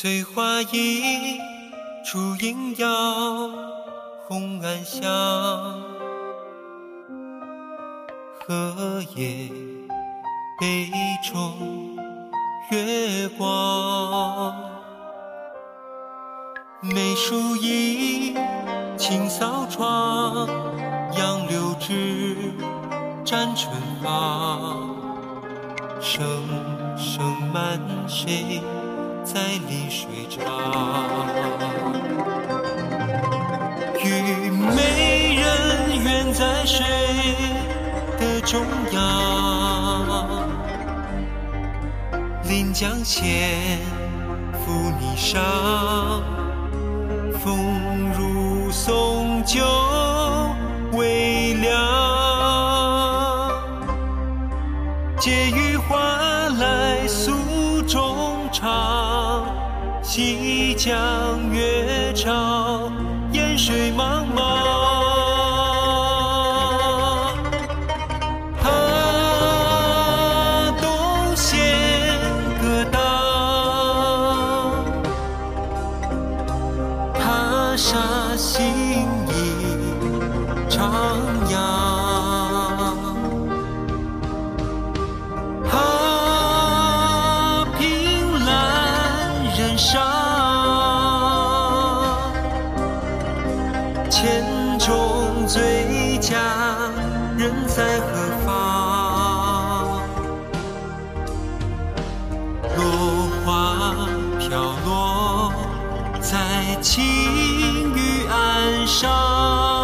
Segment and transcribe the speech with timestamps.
[0.00, 1.40] 翠花映，
[2.04, 2.88] 烛影摇，
[4.28, 5.02] 红暗香。
[8.46, 9.50] 荷叶
[10.60, 10.88] 杯
[11.28, 11.98] 中
[12.70, 14.54] 月光，
[16.80, 18.36] 梅树阴，
[18.96, 20.48] 清扫窗，
[21.18, 22.36] 杨柳枝，
[23.24, 24.94] 沾春芳。
[26.00, 26.24] 声
[26.96, 28.62] 声慢，谁
[29.34, 30.42] 在丽水长？
[34.02, 35.44] 虞美人
[36.02, 36.82] 远在水
[38.18, 40.48] 的中央，
[42.44, 43.78] 临江仙，
[44.64, 45.36] 拂霓裳，
[47.38, 49.62] 风如松酒
[50.92, 51.76] 微凉，
[55.20, 55.98] 解语花
[56.58, 57.30] 来诉
[57.86, 58.27] 衷
[58.60, 59.46] 唱，
[60.02, 60.90] 西江
[61.52, 62.90] 月照，
[63.30, 64.42] 烟水茫茫。
[68.60, 68.66] 他
[70.80, 70.90] 东
[71.36, 71.56] 仙
[72.60, 72.98] 歌道，
[77.14, 77.96] 他沙
[78.36, 78.66] 心
[79.28, 79.38] 意
[80.68, 80.80] 徜
[81.48, 82.07] 徉。
[89.78, 90.02] 上，
[94.10, 94.44] 千
[94.80, 96.36] 重醉佳
[97.36, 98.06] 人在何
[98.44, 100.00] 方？
[102.76, 102.82] 落
[103.46, 103.46] 花
[104.40, 104.48] 飘
[104.84, 105.52] 落
[106.20, 107.38] 在青。
[108.86, 109.77] 上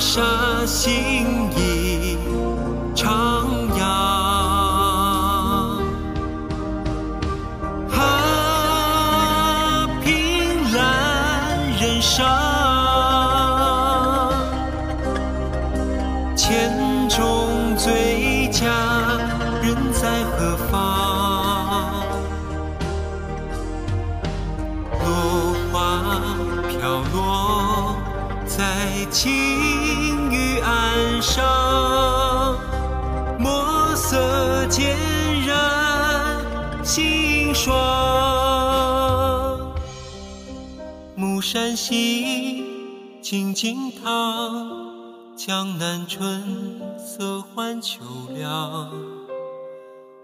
[0.00, 2.16] 沙心意
[2.96, 3.04] 徜
[3.76, 3.82] 徉，
[7.92, 10.78] 啊，凭栏
[11.78, 12.26] 人上，
[16.34, 16.89] 千
[29.00, 30.30] 在青。
[30.62, 32.58] 岸上，
[33.38, 34.94] 墨色渐
[35.46, 37.72] 染心霜。
[41.16, 42.62] 暮山西，
[43.22, 44.68] 静静淌，
[45.34, 48.00] 江南春色换秋
[48.34, 48.90] 凉。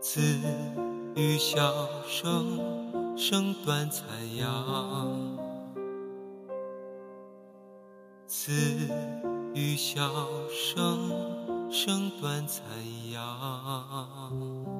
[0.00, 0.40] 此
[1.14, 1.74] 语笑
[2.08, 2.58] 声，
[3.18, 5.51] 声断残阳。
[8.34, 8.50] 此。
[9.54, 10.10] 语笑
[10.48, 11.10] 声，
[11.70, 12.64] 声断残
[13.12, 14.71] 阳。